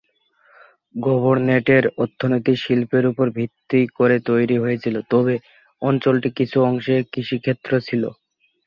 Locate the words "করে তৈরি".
3.97-4.57